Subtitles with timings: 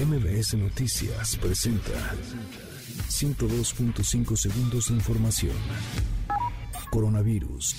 [0.00, 2.14] MBS Noticias presenta
[3.08, 5.56] 102.5 segundos de información.
[6.92, 7.74] Coronavirus.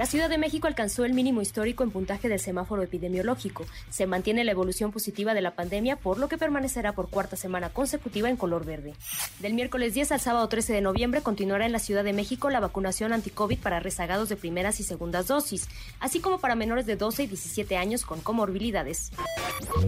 [0.00, 3.66] La Ciudad de México alcanzó el mínimo histórico en puntaje del semáforo epidemiológico.
[3.90, 7.68] Se mantiene la evolución positiva de la pandemia, por lo que permanecerá por cuarta semana
[7.68, 8.94] consecutiva en color verde.
[9.40, 12.60] Del miércoles 10 al sábado 13 de noviembre continuará en la Ciudad de México la
[12.60, 15.68] vacunación anti-COVID para rezagados de primeras y segundas dosis,
[15.98, 19.10] así como para menores de 12 y 17 años con comorbilidades.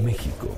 [0.03, 0.55] México.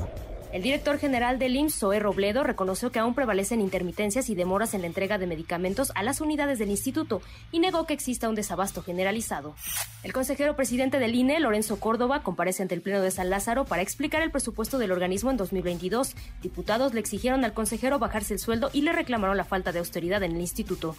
[0.55, 4.83] El director general del IMSS, Zoe Robledo, reconoció que aún prevalecen intermitencias y demoras en
[4.83, 8.81] la entrega de medicamentos a las unidades del instituto y negó que exista un desabasto
[8.81, 9.57] generalizado.
[10.05, 13.83] El consejero presidente del INE, Lorenzo Córdoba, comparece ante el Pleno de San Lázaro para
[13.83, 16.15] explicar el presupuesto del organismo en 2022.
[16.41, 20.23] Diputados le exigieron al consejero bajarse el sueldo y le reclamaron la falta de austeridad
[20.23, 20.95] en el instituto.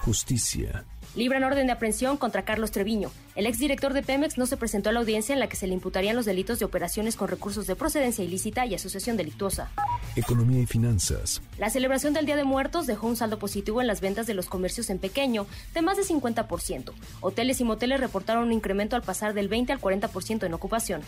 [0.00, 0.84] Justicia.
[1.16, 3.10] Libran orden de aprehensión contra Carlos Treviño.
[3.34, 5.74] El exdirector de Pemex no se presentó a la audiencia en la que se le
[5.74, 9.70] imputarían los delitos de operaciones con recursos de procedencia ilícita y asociación delictuosa.
[10.14, 11.42] Economía y finanzas.
[11.58, 14.46] La celebración del Día de Muertos dejó un saldo positivo en las ventas de los
[14.46, 16.92] comercios en pequeño de más de 50%.
[17.20, 21.02] Hoteles y moteles reportaron un incremento al pasar del 20 al 40% en ocupación.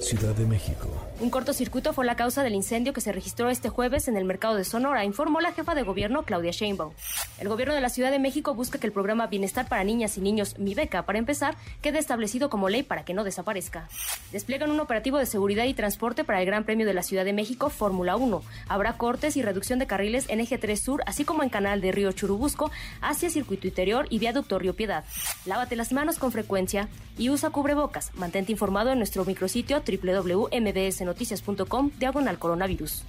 [0.00, 0.88] Ciudad de México.
[1.20, 4.56] Un cortocircuito fue la causa del incendio que se registró este jueves en el mercado
[4.56, 6.92] de Sonora, informó la jefa de gobierno Claudia Sheinbaum.
[7.38, 10.20] El gobierno de la Ciudad de México busca que el programa Bienestar para Niñas y
[10.20, 13.88] Niños, Mi Beca, para empezar, quede establecido como ley para que no desaparezca.
[14.32, 17.32] Despliegan un operativo de seguridad y transporte para el Gran Premio de la Ciudad de
[17.32, 18.42] México Fórmula 1.
[18.68, 21.92] Habrá cortes y reducción de carriles en Eje 3 Sur, así como en Canal de
[21.92, 22.70] Río Churubusco,
[23.00, 25.04] hacia Circuito Interior y Viaducto Río Piedad.
[25.46, 28.10] Lávate las manos con frecuencia y usa cubrebocas.
[28.14, 33.04] Mantente informado en nuestro micrositio www.mbsnoticias.com diagonal coronavirus.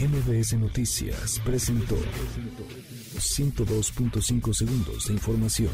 [0.00, 1.96] MBS Noticias presentó
[3.16, 5.72] 102.5 segundos de información.